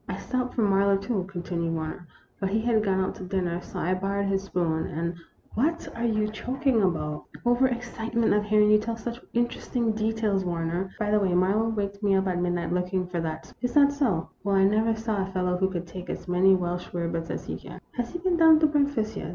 [0.09, 2.07] "I stopped for Marlowe, too," continued War ner,
[2.39, 5.13] "but he had gone out to dinner, so I bor rowed his spoon, and
[5.53, 10.43] what are you choking about?"" Over excitement at hearing you tell such inter esting details,
[10.43, 10.89] Warner.
[10.97, 13.91] By the way, Marlowe waked me up at midnight looking for that spoon."" Is that
[13.91, 17.45] so?" Well, I never saw a fellow who could take as many Welsh rarebits as
[17.45, 17.79] he can.
[17.91, 19.29] Has he been down to breakfast yet?